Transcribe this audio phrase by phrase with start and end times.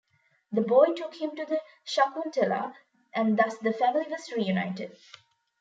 [0.51, 2.73] The boy took him to Shakuntala,
[3.13, 4.97] and thus the family was reunited.